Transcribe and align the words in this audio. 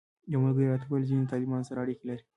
یو 0.31 0.39
ملګري 0.43 0.67
راته 0.71 0.85
وویل 0.87 1.09
ځینې 1.09 1.23
د 1.25 1.29
طالبانو 1.33 1.67
سره 1.69 1.79
اړیکې 1.83 2.05
لري. 2.09 2.23